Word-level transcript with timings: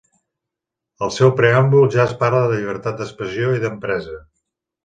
Al 1.07 1.13
seu 1.17 1.33
preàmbul 1.41 1.87
ja 1.97 2.01
es 2.05 2.17
parla 2.23 2.41
de 2.53 2.57
llibertat 2.63 2.99
d'expressió 3.03 3.55
i 3.59 3.65
d'empresa. 3.67 4.19